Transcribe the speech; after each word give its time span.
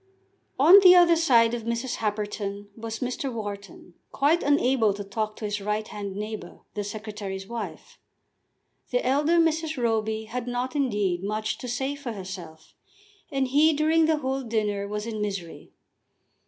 On 0.59 0.79
the 0.79 0.95
other 0.95 1.15
side 1.15 1.53
of 1.53 1.61
Mrs. 1.65 1.97
Happerton 1.97 2.69
was 2.75 3.01
Mr. 3.01 3.31
Wharton, 3.31 3.93
quite 4.11 4.41
unable 4.41 4.95
to 4.95 5.03
talk 5.03 5.35
to 5.35 5.45
his 5.45 5.61
right 5.61 5.87
hand 5.87 6.15
neighbour, 6.15 6.61
the 6.73 6.83
Secretary's 6.83 7.45
wife. 7.47 7.99
The 8.89 9.05
elder 9.05 9.37
Mrs. 9.37 9.77
Roby 9.77 10.23
had 10.23 10.47
not, 10.47 10.75
indeed, 10.75 11.23
much 11.23 11.59
to 11.59 11.67
say 11.67 11.93
for 11.93 12.13
herself, 12.13 12.73
and 13.31 13.49
he 13.49 13.73
during 13.73 14.05
the 14.07 14.17
whole 14.17 14.41
dinner 14.41 14.87
was 14.87 15.05
in 15.05 15.21
misery. 15.21 15.71